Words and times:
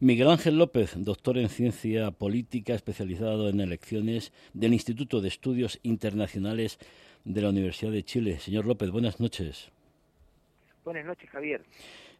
Miguel 0.00 0.30
Ángel 0.30 0.56
López, 0.58 0.94
doctor 0.96 1.38
en 1.38 1.48
ciencia 1.48 2.12
política, 2.12 2.72
especializado 2.72 3.48
en 3.48 3.58
elecciones 3.58 4.32
del 4.54 4.72
Instituto 4.72 5.20
de 5.20 5.26
Estudios 5.26 5.80
Internacionales 5.82 6.78
de 7.24 7.42
la 7.42 7.48
Universidad 7.48 7.90
de 7.90 8.04
Chile. 8.04 8.38
Señor 8.38 8.64
López, 8.64 8.92
buenas 8.92 9.18
noches. 9.18 9.72
Buenas 10.84 11.04
noches, 11.04 11.28
Javier. 11.30 11.64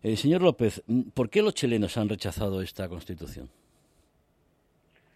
Eh, 0.02 0.16
señor 0.16 0.42
López, 0.42 0.82
¿por 1.14 1.30
qué 1.30 1.40
los 1.40 1.54
chilenos 1.54 1.96
han 1.96 2.08
rechazado 2.08 2.62
esta 2.62 2.88
constitución? 2.88 3.48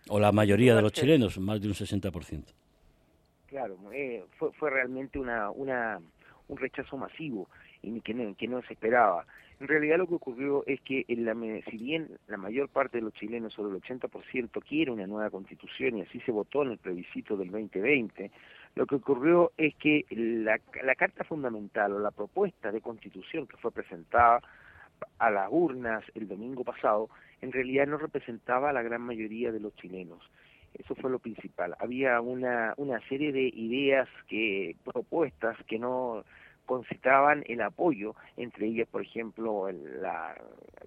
O 0.09 0.21
la 0.21 0.31
mayoría 0.31 0.77
de 0.77 0.83
los 0.83 0.93
chilenos, 0.93 1.39
más 1.39 1.61
de 1.61 1.67
un 1.67 1.75
60%. 1.75 2.45
Claro, 3.49 3.77
eh, 3.93 4.25
fue, 4.39 4.53
fue 4.53 4.71
realmente 4.71 5.19
una, 5.19 5.51
una, 5.51 6.01
un 6.47 6.57
rechazo 6.57 6.97
masivo 6.97 7.49
y 7.83 8.01
que 8.01 8.15
no, 8.15 8.35
que 8.37 8.49
no 8.49 8.63
se 8.63 8.75
esperaba. 8.75 9.27
En 9.61 9.69
realidad 9.69 9.99
lo 9.99 10.09
que 10.09 10.15
ocurrió 10.15 10.65
es 10.67 10.81
que 10.81 11.05
en 11.07 11.25
la, 11.25 11.35
si 11.71 11.77
bien 11.77 12.19
la 12.27 12.37
mayor 12.37 12.69
parte 12.69 12.99
de 12.99 13.05
los 13.05 13.15
chilenos, 13.15 13.53
sobre 13.53 13.77
el 13.77 13.83
80%, 13.83 14.63
quiere 14.67 14.91
una 14.91 15.07
nueva 15.07 15.31
constitución 15.31 15.99
y 15.99 16.03
así 16.03 16.21
se 16.21 16.33
votó 16.33 16.63
en 16.63 16.73
el 16.73 16.79
plebiscito 16.79 17.37
del 17.37 17.51
2020, 17.51 18.31
lo 18.75 18.87
que 18.87 18.95
ocurrió 18.97 19.53
es 19.57 19.75
que 19.77 20.05
la, 20.11 20.59
la 20.83 20.95
carta 20.95 21.25
fundamental 21.25 21.93
o 21.93 21.99
la 22.01 22.11
propuesta 22.11 22.73
de 22.73 22.81
constitución 22.81 23.47
que 23.47 23.57
fue 23.59 23.71
presentada 23.71 24.41
a 25.19 25.31
las 25.31 25.49
urnas 25.51 26.05
el 26.15 26.27
domingo 26.27 26.65
pasado, 26.65 27.09
en 27.41 27.53
realidad 27.53 27.87
no 27.87 27.99
representaba 27.99 28.71
a 28.71 28.73
la 28.73 28.83
gran 28.83 29.03
mayoría 29.03 29.53
de 29.53 29.61
los 29.61 29.75
chilenos. 29.77 30.29
Eso 30.75 30.95
fue 30.95 31.11
lo 31.11 31.19
principal. 31.19 31.77
Había 31.79 32.21
una, 32.21 32.75
una 32.79 33.01
serie 33.09 33.31
de 33.31 33.43
ideas 33.43 34.09
que 34.29 34.75
propuestas 34.85 35.57
que 35.67 35.79
no 35.79 36.25
concitaban 36.67 37.45
el 37.47 37.61
apoyo, 37.61 38.15
entre 38.37 38.67
ellas, 38.67 38.89
por 38.89 39.03
ejemplo, 39.03 39.71
la 39.71 40.35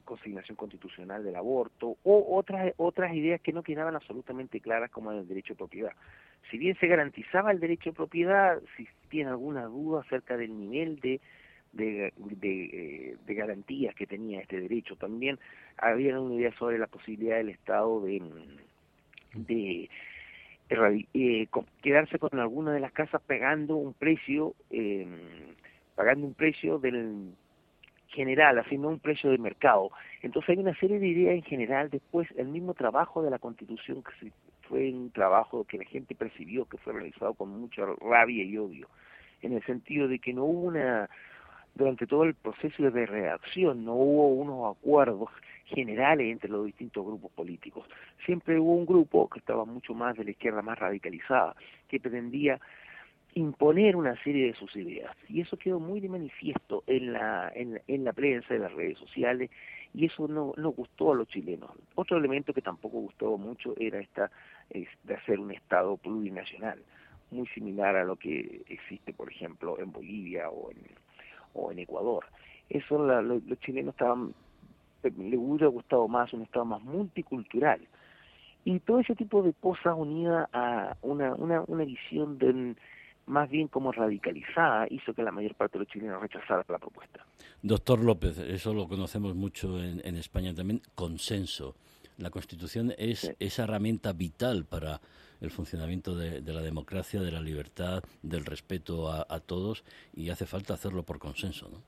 consignación 0.03 0.55
constitucional 0.55 1.23
del 1.23 1.35
aborto 1.35 1.97
o 2.03 2.37
otras 2.37 2.73
otras 2.77 3.13
ideas 3.13 3.41
que 3.41 3.53
no 3.53 3.63
quedaban 3.63 3.95
absolutamente 3.95 4.59
claras 4.59 4.91
como 4.91 5.11
el 5.11 5.27
derecho 5.27 5.53
de 5.53 5.57
propiedad. 5.57 5.91
Si 6.49 6.57
bien 6.57 6.77
se 6.79 6.87
garantizaba 6.87 7.51
el 7.51 7.59
derecho 7.59 7.89
de 7.89 7.95
propiedad, 7.95 8.61
si 8.77 8.87
tiene 9.09 9.31
alguna 9.31 9.65
duda 9.65 10.01
acerca 10.01 10.37
del 10.37 10.57
nivel 10.57 10.99
de 10.99 11.19
de, 11.73 12.13
de, 12.15 13.17
de, 13.25 13.33
garantías 13.35 13.93
que 13.95 14.07
tenía 14.07 14.39
este 14.39 14.61
derecho. 14.61 14.95
También 14.95 15.37
había 15.77 16.17
una 16.19 16.35
idea 16.35 16.53
sobre 16.57 16.79
la 16.79 16.87
posibilidad 16.87 17.35
del 17.35 17.49
Estado 17.49 17.99
de, 17.99 18.21
de 19.33 19.89
eh, 20.69 21.47
quedarse 21.81 22.17
con 22.17 22.39
alguna 22.39 22.73
de 22.73 22.79
las 22.79 22.91
casas 22.91 23.21
pagando 23.21 23.75
un 23.75 23.93
precio 23.93 24.55
eh, 24.71 25.05
pagando 25.95 26.27
un 26.27 26.33
precio 26.33 26.77
del 26.77 27.33
general, 28.07 28.63
no 28.77 28.89
un 28.89 28.99
precio 28.99 29.29
de 29.29 29.37
mercado. 29.37 29.91
Entonces 30.21 30.51
hay 30.51 30.57
una 30.57 30.75
serie 30.75 30.99
de 30.99 31.07
ideas 31.07 31.35
en 31.35 31.43
general, 31.43 31.89
después 31.89 32.27
el 32.37 32.47
mismo 32.47 32.73
trabajo 32.73 33.21
de 33.21 33.29
la 33.29 33.39
Constitución, 33.39 34.03
que 34.03 34.31
fue 34.67 34.91
un 34.91 35.11
trabajo 35.11 35.65
que 35.65 35.77
la 35.77 35.85
gente 35.85 36.15
percibió 36.15 36.65
que 36.65 36.77
fue 36.77 36.93
realizado 36.93 37.33
con 37.33 37.49
mucha 37.49 37.85
rabia 38.01 38.43
y 38.43 38.57
odio, 38.57 38.87
en 39.41 39.53
el 39.53 39.63
sentido 39.63 40.07
de 40.07 40.19
que 40.19 40.33
no 40.33 40.45
hubo 40.45 40.61
una, 40.61 41.09
durante 41.75 42.07
todo 42.07 42.23
el 42.23 42.33
proceso 42.33 42.89
de 42.89 43.05
redacción, 43.05 43.85
no 43.85 43.93
hubo 43.93 44.29
unos 44.29 44.75
acuerdos 44.75 45.29
generales 45.65 46.31
entre 46.31 46.49
los 46.49 46.65
distintos 46.65 47.05
grupos 47.05 47.31
políticos. 47.31 47.87
Siempre 48.25 48.59
hubo 48.59 48.75
un 48.75 48.85
grupo 48.85 49.29
que 49.29 49.39
estaba 49.39 49.65
mucho 49.65 49.93
más 49.93 50.15
de 50.15 50.23
la 50.23 50.31
izquierda 50.31 50.61
más 50.61 50.79
radicalizada, 50.79 51.55
que 51.87 51.99
pretendía 51.99 52.59
imponer 53.35 53.97
una 53.97 54.15
serie 54.23 54.47
de 54.47 54.53
sus 54.53 54.75
ideas. 54.75 55.15
Y 55.27 55.41
eso 55.41 55.57
quedó 55.57 55.79
muy 55.79 55.99
de 55.99 56.09
manifiesto 56.09 56.83
en 56.87 57.13
la, 57.13 57.51
en, 57.53 57.81
en 57.87 58.03
la 58.05 58.13
prensa, 58.13 58.55
en 58.55 58.61
las 58.61 58.73
redes 58.73 58.97
sociales, 58.97 59.51
y 59.93 60.05
eso 60.05 60.27
no, 60.27 60.53
no 60.57 60.71
gustó 60.71 61.11
a 61.11 61.15
los 61.15 61.27
chilenos. 61.27 61.69
Otro 61.95 62.17
elemento 62.17 62.53
que 62.53 62.61
tampoco 62.61 62.99
gustó 62.99 63.37
mucho 63.37 63.73
era 63.77 63.99
esta 63.99 64.31
de 64.69 65.13
hacer 65.13 65.39
un 65.39 65.51
Estado 65.51 65.97
plurinacional, 65.97 66.81
muy 67.29 67.45
similar 67.47 67.95
a 67.97 68.05
lo 68.05 68.15
que 68.15 68.63
existe, 68.67 69.13
por 69.13 69.29
ejemplo, 69.29 69.79
en 69.79 69.91
Bolivia 69.91 70.49
o 70.49 70.71
en, 70.71 70.77
o 71.53 71.71
en 71.71 71.79
Ecuador. 71.79 72.25
Eso 72.69 72.97
los 72.97 73.59
chilenos 73.59 73.93
estaban, 73.93 74.33
les 75.03 75.39
hubiera 75.39 75.67
gustado 75.67 76.07
más 76.07 76.33
un 76.33 76.43
Estado 76.43 76.65
más 76.65 76.81
multicultural. 76.83 77.81
Y 78.63 78.79
todo 78.79 78.99
ese 79.01 79.13
tipo 79.13 79.43
de 79.43 79.53
cosas 79.53 79.93
unidas 79.95 80.49
a 80.51 80.97
una, 81.03 81.35
una, 81.35 81.61
una 81.67 81.85
visión 81.85 82.37
de 82.39 82.75
más 83.27 83.49
bien 83.49 83.67
como 83.67 83.91
radicalizada, 83.91 84.87
hizo 84.89 85.13
que 85.13 85.23
la 85.23 85.31
mayor 85.31 85.55
parte 85.55 85.77
de 85.77 85.85
los 85.85 85.91
chilenos 85.91 86.21
rechazara 86.21 86.63
la 86.67 86.77
propuesta. 86.77 87.25
Doctor 87.61 88.03
López, 88.03 88.37
eso 88.37 88.73
lo 88.73 88.87
conocemos 88.87 89.35
mucho 89.35 89.81
en, 89.81 90.15
España 90.15 90.53
también, 90.53 90.81
consenso. 90.93 91.75
La 92.17 92.29
Constitución 92.29 92.93
es 92.97 93.35
esa 93.39 93.63
herramienta 93.63 94.13
vital 94.13 94.65
para 94.65 95.01
el 95.41 95.51
funcionamiento 95.51 96.15
de, 96.15 96.41
la 96.41 96.61
democracia, 96.61 97.21
de 97.21 97.31
la 97.31 97.41
libertad, 97.41 98.03
del 98.21 98.45
respeto 98.45 99.11
a, 99.11 99.39
todos 99.39 99.83
y 100.13 100.29
hace 100.29 100.45
falta 100.45 100.75
hacerlo 100.75 101.03
por 101.03 101.19
consenso, 101.19 101.69
¿no? 101.69 101.81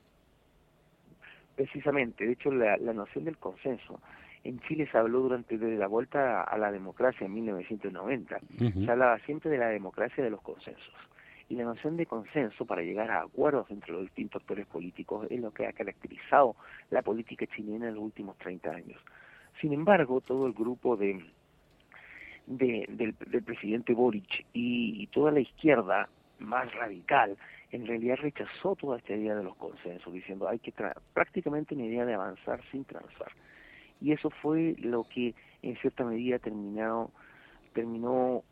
Precisamente, 1.56 2.24
de 2.24 2.32
hecho 2.32 2.52
la, 2.52 2.76
noción 2.76 3.24
del 3.24 3.36
consenso 3.36 4.00
en 4.44 4.60
Chile 4.60 4.88
se 4.90 4.96
habló 4.96 5.20
durante 5.20 5.58
desde 5.58 5.76
la 5.76 5.88
vuelta 5.88 6.42
a 6.42 6.56
la 6.56 6.70
democracia 6.70 7.26
en 7.26 7.34
1990. 7.34 8.38
Se 8.58 8.90
hablaba 8.90 9.18
siempre 9.20 9.50
de 9.50 9.58
la 9.58 9.68
democracia 9.68 10.22
de 10.22 10.30
los 10.30 10.40
consensos 10.40 10.94
y 11.48 11.56
la 11.56 11.64
noción 11.64 11.96
de 11.96 12.06
consenso 12.06 12.66
para 12.66 12.82
llegar 12.82 13.10
a 13.10 13.22
acuerdos 13.22 13.70
entre 13.70 13.92
los 13.92 14.02
distintos 14.02 14.42
actores 14.42 14.66
políticos 14.66 15.26
es 15.30 15.40
lo 15.40 15.50
que 15.50 15.66
ha 15.66 15.72
caracterizado 15.72 16.56
la 16.90 17.02
política 17.02 17.46
chilena 17.46 17.88
en 17.88 17.94
los 17.94 18.04
últimos 18.04 18.36
30 18.38 18.70
años. 18.70 19.00
Sin 19.60 19.72
embargo, 19.72 20.20
todo 20.20 20.46
el 20.46 20.52
grupo 20.52 20.96
de, 20.96 21.24
de 22.46 22.86
del, 22.88 23.42
presidente 23.42 23.94
Boric 23.94 24.46
y, 24.52 25.06
toda 25.08 25.32
la 25.32 25.40
izquierda 25.40 26.08
más 26.38 26.72
radical 26.74 27.36
en 27.72 27.86
realidad 27.86 28.16
rechazó 28.16 28.76
toda 28.76 28.98
esta 28.98 29.14
idea 29.14 29.34
de 29.34 29.42
los 29.42 29.56
consensos, 29.56 30.12
diciendo 30.12 30.48
hay 30.48 30.58
que 30.58 30.72
prácticamente 31.12 31.74
una 31.74 31.84
idea 31.84 32.04
de 32.04 32.14
avanzar 32.14 32.62
sin 32.70 32.84
transar. 32.84 33.32
Y 34.00 34.12
eso 34.12 34.30
fue 34.30 34.76
lo 34.78 35.04
que 35.04 35.34
en 35.62 35.76
cierta 35.78 36.04
medida 36.04 36.38
terminado, 36.38 37.10
terminó 37.72 38.44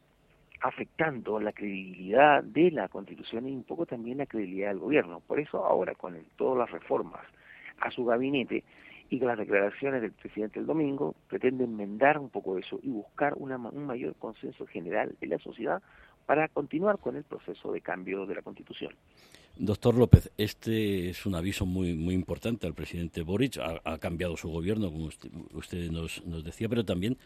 afectando 0.61 1.39
la 1.41 1.53
credibilidad 1.53 2.43
de 2.43 2.71
la 2.71 2.89
Constitución 2.89 3.49
y 3.49 3.53
un 3.53 3.65
poco 3.65 3.87
también 3.87 4.19
la 4.19 4.27
credibilidad 4.27 4.69
del 4.69 4.79
gobierno. 4.79 5.21
Por 5.21 5.41
eso 5.41 5.65
ahora 5.65 5.95
con 5.95 6.17
todas 6.37 6.59
las 6.59 6.71
reformas 6.71 7.23
a 7.81 7.91
su 7.91 8.05
gabinete 8.05 8.65
y 9.09 9.19
con 9.19 9.29
las 9.29 9.39
declaraciones 9.39 10.03
del 10.03 10.13
presidente 10.13 10.59
el 10.59 10.67
domingo, 10.67 11.15
pretende 11.29 11.65
enmendar 11.65 12.19
un 12.19 12.29
poco 12.29 12.59
eso 12.59 12.81
y 12.83 12.89
buscar 12.89 13.35
una, 13.37 13.57
un 13.57 13.87
mayor 13.87 14.15
consenso 14.17 14.67
general 14.67 15.15
de 15.21 15.27
la 15.29 15.39
sociedad 15.39 15.81
para 16.27 16.49
continuar 16.49 16.99
con 16.99 17.17
el 17.17 17.23
proceso 17.23 17.73
de 17.73 17.81
cambio 17.81 18.27
de 18.27 18.35
la 18.35 18.43
Constitución. 18.43 18.93
Doctor 19.59 19.95
López, 19.95 20.31
este 20.37 21.09
es 21.11 21.25
un 21.25 21.35
aviso 21.35 21.65
muy 21.65 21.95
muy 21.95 22.15
importante 22.15 22.67
al 22.67 22.75
presidente 22.75 23.23
Boric. 23.23 23.59
Ha, 23.59 23.99
cambiado 23.99 24.37
su 24.37 24.51
gobierno, 24.51 24.91
como 24.91 25.07
usted, 25.07 25.91
nos, 25.91 26.27
nos 26.27 26.45
decía, 26.45 26.69
pero 26.69 26.85
también 26.85 27.17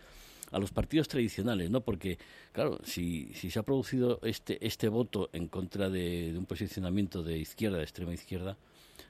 a 0.51 0.59
los 0.59 0.73
partidos 0.73 1.09
tradicionales, 1.09 1.71
¿no? 1.71 1.81
Porque, 1.81 2.19
claro, 2.53 2.79
si, 2.85 3.33
si 3.35 3.51
se 3.51 3.59
ha 3.59 3.63
producido 3.63 4.21
este, 4.23 4.65
este 4.67 4.89
voto 4.89 5.31
en 5.33 5.49
contra 5.49 5.89
de, 5.89 6.35
un 6.37 6.47
posicionamiento 6.47 7.23
de 7.23 7.39
izquierda, 7.39 7.79
de 7.79 7.85
extrema 7.85 8.13
izquierda, 8.13 8.57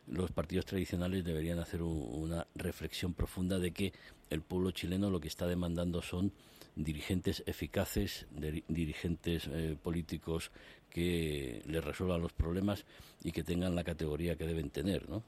los 0.07 0.33
partidos 0.33 0.67
tradicionales 0.67 1.25
deberían 1.25 1.59
hacer 1.59 1.83
una 1.83 2.47
reflexión 2.55 3.15
profunda 3.15 3.59
de 3.59 3.71
que 3.73 3.93
el 4.29 4.43
pueblo 4.43 4.71
chileno 4.71 5.11
lo 5.11 5.21
que 5.21 5.29
está 5.29 5.47
demandando 5.47 6.03
son 6.03 6.33
dirigentes 6.77 7.43
eficaces, 7.47 8.27
dirigentes 8.69 9.49
eh, 9.49 9.77
políticos 9.81 10.51
que 10.89 11.63
le 11.67 11.81
resuelvan 11.81 12.21
los 12.21 12.33
problemas 12.33 12.85
y 13.23 13.33
que 13.33 13.45
tengan 13.45 13.75
la 13.75 13.85
categoría 13.85 14.37
que 14.37 14.47
deben 14.47 14.71
tener, 14.71 15.09
¿no? 15.09 15.23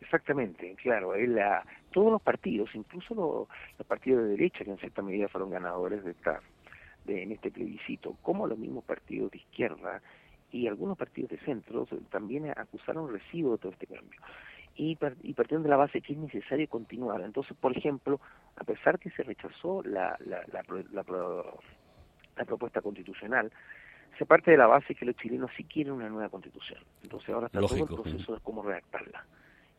Exactamente, 0.00 0.74
claro. 0.76 1.14
La, 1.16 1.64
todos 1.92 2.12
los 2.12 2.22
partidos, 2.22 2.70
incluso 2.74 3.14
los, 3.78 3.86
partidos 3.86 4.24
de 4.24 4.30
derecha, 4.30 4.64
que 4.64 4.70
en 4.70 4.78
cierta 4.78 5.02
medida 5.02 5.28
fueron 5.28 5.50
ganadores 5.50 6.04
de 6.04 6.12
esta, 6.12 6.40
de, 7.04 7.22
en 7.22 7.32
este 7.32 7.50
plebiscito, 7.50 8.16
como 8.22 8.46
los 8.46 8.58
mismos 8.58 8.84
partidos 8.84 9.30
de 9.30 9.38
izquierda 9.38 10.00
y 10.50 10.66
algunos 10.66 10.96
partidos 10.96 11.30
de 11.30 11.38
centro, 11.38 11.86
también 12.10 12.50
acusaron 12.50 13.12
recibo 13.12 13.52
de 13.52 13.58
todo 13.58 13.72
este 13.72 13.86
cambio. 13.86 14.20
Y, 14.74 14.96
y 15.22 15.34
partiendo 15.34 15.64
de 15.64 15.70
la 15.70 15.76
base 15.76 16.00
que 16.00 16.14
es 16.14 16.18
necesario 16.18 16.66
continuar. 16.68 17.20
Entonces, 17.20 17.56
por 17.56 17.76
ejemplo, 17.76 18.20
a 18.56 18.64
pesar 18.64 18.98
que 18.98 19.10
se 19.10 19.22
rechazó 19.22 19.82
la, 19.82 20.16
la, 20.24 20.42
la, 20.52 21.04
la 22.36 22.44
propuesta 22.44 22.80
constitucional, 22.80 23.52
se 24.16 24.26
parte 24.26 24.50
de 24.50 24.56
la 24.56 24.66
base 24.66 24.94
que 24.94 25.04
los 25.04 25.16
chilenos 25.16 25.50
sí 25.56 25.64
quieren 25.64 25.92
una 25.92 26.08
nueva 26.08 26.28
constitución. 26.28 26.80
Entonces 27.02 27.28
ahora 27.30 27.46
está 27.46 27.60
todo 27.60 27.76
el 27.76 27.86
proceso 27.86 28.34
de 28.34 28.40
cómo 28.40 28.62
redactarla. 28.62 29.24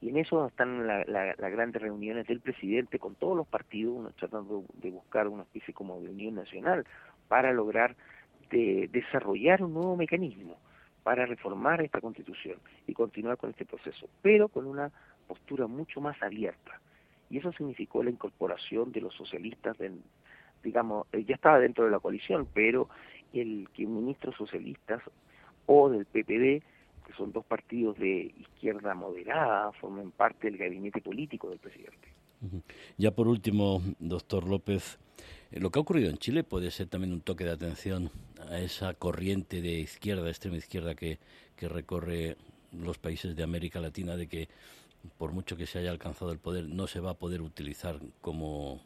Y 0.02 0.10
en 0.10 0.18
eso 0.18 0.48
están 0.48 0.88
las 0.88 1.38
grandes 1.38 1.82
reuniones 1.82 2.26
del 2.28 2.42
presidente 2.42 2.98
con 2.98 3.14
todos 3.16 3.38
los 3.38 3.48
partidos, 3.48 4.14
tratando 4.16 4.66
de 4.74 4.90
buscar 4.90 5.28
una 5.28 5.44
especie 5.44 5.74
como 5.74 6.02
de 6.02 6.10
unión 6.10 6.36
nacional 6.36 6.86
para 7.28 7.54
lograr 7.54 7.96
de 8.50 8.90
desarrollar 8.92 9.64
un 9.64 9.74
nuevo 9.74 9.96
mecanismo 9.96 10.58
para 11.04 11.26
reformar 11.26 11.82
esta 11.82 12.02
constitución 12.02 12.58
y 12.88 12.94
continuar 12.94 13.38
con 13.38 13.52
este 13.52 13.66
proceso, 13.66 14.10
pero 14.22 14.50
con 14.50 14.68
una 14.68 14.92
postura 15.28 15.68
mucho 15.68 16.02
más 16.02 16.22
abierta. 16.22 16.80
Y 17.30 17.38
eso 17.38 17.52
significó 17.54 18.04
la 18.04 18.10
incorporación 18.10 18.92
de 18.92 19.02
los 19.02 19.14
socialistas, 19.16 19.78
digamos, 20.64 21.08
eh, 21.14 21.24
ya 21.24 21.36
estaba 21.36 21.60
dentro 21.60 21.86
de 21.86 21.92
la 21.92 22.00
coalición, 22.00 22.48
pero 22.54 22.90
el 23.34 23.70
que 23.74 23.86
ministros 23.86 24.36
socialistas 24.36 25.02
o 25.66 25.90
del 25.90 26.06
PPD, 26.06 26.64
son 27.18 27.32
dos 27.32 27.46
partidos 27.46 27.98
de 27.98 28.34
izquierda 28.38 28.94
moderada, 28.94 29.72
formen 29.74 30.12
parte 30.12 30.48
del 30.48 30.58
gabinete 30.58 31.02
político 31.02 31.50
del 31.50 31.60
presidente. 31.60 32.10
Ya 32.98 33.12
por 33.12 33.28
último, 33.28 33.82
doctor 34.00 34.48
López, 34.48 34.98
eh, 35.52 35.60
lo 35.60 35.70
que 35.70 35.80
ha 35.80 35.82
ocurrido 35.82 36.10
en 36.10 36.18
Chile 36.18 36.44
puede 36.44 36.72
ser 36.72 36.88
también 36.88 37.14
un 37.14 37.22
toque 37.22 37.44
de 37.44 37.52
atención 37.52 38.10
a 38.50 38.60
esa 38.60 38.94
corriente 38.96 39.62
de 39.62 39.80
izquierda, 39.80 40.28
extrema 40.28 40.58
izquierda 40.58 40.96
que, 40.96 41.20
que 41.56 41.70
recorre 41.70 42.38
los 42.72 42.98
países 42.98 43.36
de 43.36 43.44
América 43.44 43.80
Latina, 43.80 44.16
de 44.16 44.28
que 44.28 44.50
por 45.18 45.34
mucho 45.34 45.56
que 45.56 45.68
se 45.68 45.80
haya 45.80 45.92
alcanzado 45.92 46.32
el 46.32 46.40
poder, 46.40 46.68
no 46.68 46.88
se 46.88 47.00
va 47.00 47.12
a 47.12 47.20
poder 47.20 47.42
utilizar 47.42 48.00
como 48.22 48.82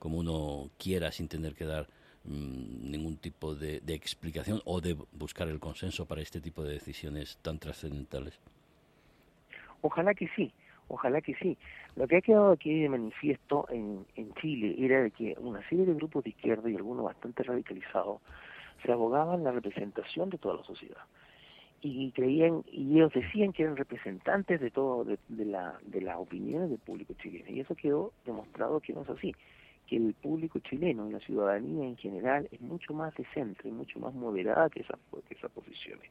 uno 0.00 0.70
quiera 0.78 1.10
sin 1.10 1.28
tener 1.28 1.54
que 1.54 1.64
dar 1.64 1.88
mm, 2.26 2.90
ningún 2.90 3.16
tipo 3.16 3.54
de, 3.54 3.80
de, 3.80 3.94
explicación 3.94 4.60
o 4.64 4.80
de 4.80 4.96
buscar 5.12 5.48
el 5.48 5.60
consenso 5.60 6.06
para 6.06 6.22
este 6.22 6.40
tipo 6.40 6.62
de 6.62 6.74
decisiones 6.74 7.38
tan 7.42 7.58
trascendentales. 7.58 8.38
Ojalá 9.82 10.14
que 10.14 10.28
sí, 10.36 10.52
ojalá 10.88 11.20
que 11.20 11.34
sí. 11.36 11.56
Lo 11.96 12.06
que 12.06 12.16
ha 12.16 12.20
quedado 12.20 12.52
aquí 12.52 12.80
de 12.80 12.88
manifiesto 12.88 13.66
en, 13.70 14.04
en 14.16 14.34
Chile 14.34 14.74
era 14.78 15.02
de 15.02 15.10
que 15.10 15.34
una 15.38 15.66
serie 15.68 15.86
de 15.86 15.94
grupos 15.94 16.24
de 16.24 16.30
izquierda 16.30 16.68
y 16.68 16.76
algunos 16.76 17.04
bastante 17.04 17.42
radicalizados 17.42 18.20
se 18.84 18.92
abogaban 18.92 19.44
la 19.44 19.52
representación 19.52 20.30
de 20.30 20.38
toda 20.38 20.56
la 20.56 20.64
sociedad 20.64 21.02
y 21.82 22.10
creían 22.12 22.64
y 22.70 22.96
ellos 22.96 23.12
decían 23.12 23.52
que 23.52 23.62
eran 23.62 23.76
representantes 23.76 24.60
de 24.60 24.70
todo 24.70 25.04
de, 25.04 25.44
la 25.44 25.78
de 25.84 26.00
las 26.00 26.16
opiniones 26.16 26.70
del 26.70 26.78
público 26.78 27.14
chileno 27.14 27.50
y 27.50 27.60
eso 27.60 27.74
quedó 27.74 28.12
demostrado 28.24 28.80
que 28.80 28.92
no 28.92 29.02
es 29.02 29.10
así 29.10 29.34
que 29.86 29.96
el 29.96 30.14
público 30.14 30.58
chileno 30.60 31.08
y 31.08 31.12
la 31.12 31.20
ciudadanía 31.20 31.84
en 31.84 31.96
general 31.96 32.48
es 32.50 32.60
mucho 32.60 32.92
más 32.92 33.14
de 33.14 33.24
centro 33.32 33.68
y 33.68 33.72
mucho 33.72 33.98
más 33.98 34.14
moderada 34.14 34.68
que 34.68 34.80
esas 34.80 34.98
que 35.28 35.34
esas 35.34 35.50
posiciones. 35.52 36.10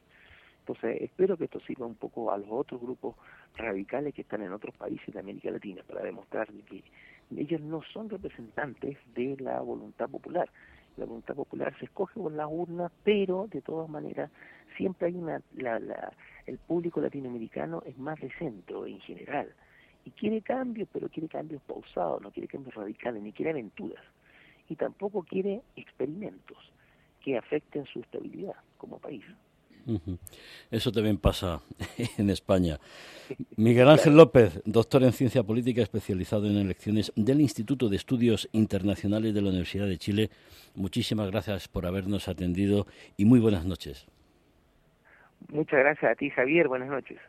Entonces 0.60 1.02
espero 1.02 1.38
que 1.38 1.46
esto 1.46 1.60
sirva 1.60 1.86
un 1.86 1.96
poco 1.96 2.32
a 2.32 2.38
los 2.38 2.48
otros 2.50 2.82
grupos 2.82 3.16
radicales 3.56 4.14
que 4.14 4.22
están 4.22 4.42
en 4.42 4.52
otros 4.52 4.76
países 4.76 5.14
de 5.14 5.20
América 5.20 5.52
Latina 5.52 5.84
para 5.88 6.02
demostrar 6.02 6.48
que 6.48 6.84
ellos 7.36 7.62
no 7.62 7.82
son 7.94 8.10
representantes 8.10 8.98
de 9.14 9.38
la 9.40 9.60
voluntad 9.60 10.10
popular. 10.10 10.50
La 10.98 11.06
voluntad 11.06 11.36
popular 11.36 11.78
se 11.78 11.86
escoge 11.86 12.20
por 12.20 12.32
las 12.32 12.48
urnas, 12.50 12.92
pero 13.04 13.48
de 13.52 13.62
todas 13.62 13.90
maneras 13.90 14.32
siempre 14.78 15.08
hay 15.08 15.16
una, 15.16 15.42
la, 15.56 15.80
la, 15.80 16.14
el 16.48 16.58
público 16.58 17.02
latinoamericano 17.02 17.84
es 17.86 17.98
más 17.98 18.20
de 18.20 18.32
centro 18.40 18.88
en 18.88 19.00
general 19.02 19.54
y 20.06 20.12
quiere 20.12 20.42
cambios, 20.42 20.88
pero 20.94 21.10
quiere 21.10 21.28
cambios 21.28 21.62
pausados, 21.64 22.22
no 22.22 22.32
quiere 22.32 22.48
cambios 22.48 22.76
radicales, 22.76 23.22
ni 23.22 23.34
quiere 23.34 23.52
aventuras 23.52 24.04
y 24.70 24.76
tampoco 24.76 25.24
quiere 25.24 25.62
experimentos 25.76 26.58
que 27.24 27.38
afecten 27.38 27.86
su 27.86 28.00
estabilidad 28.00 28.56
como 28.78 29.00
país. 29.00 29.24
Eso 30.72 30.92
también 30.92 31.18
pasa 31.18 31.62
en 32.18 32.30
España. 32.32 32.80
Miguel 33.56 33.88
Ángel 33.88 34.16
López, 34.16 34.62
doctor 34.66 35.04
en 35.04 35.12
ciencia 35.12 35.44
política, 35.44 35.82
especializado 35.82 36.48
en 36.48 36.58
elecciones 36.58 37.12
del 37.16 37.42
Instituto 37.42 37.88
de 37.88 37.96
Estudios 37.96 38.50
Internacionales 38.52 39.34
de 39.34 39.42
la 39.42 39.50
Universidad 39.50 39.88
de 39.88 39.98
Chile. 39.98 40.30
Muchísimas 40.74 41.30
gracias 41.30 41.68
por 41.68 41.86
habernos 41.86 42.28
atendido 42.28 42.88
y 43.16 43.26
muy 43.26 43.40
buenas 43.40 43.66
noches. 43.66 44.08
Muchas 45.50 45.80
gracias 45.80 46.12
a 46.12 46.16
ti, 46.16 46.32
Javier. 46.32 46.68
Buenas 46.68 46.90
noches. 46.90 47.20